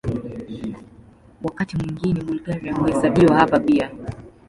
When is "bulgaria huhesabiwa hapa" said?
2.23-3.59